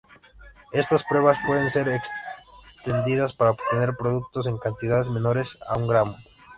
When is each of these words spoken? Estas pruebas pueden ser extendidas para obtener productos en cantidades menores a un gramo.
Estas 0.71 1.03
pruebas 1.03 1.37
pueden 1.45 1.69
ser 1.69 1.87
extendidas 1.87 3.33
para 3.33 3.51
obtener 3.51 3.95
productos 3.97 4.47
en 4.47 4.57
cantidades 4.57 5.11
menores 5.11 5.59
a 5.69 5.75
un 5.75 5.87
gramo. 5.87 6.17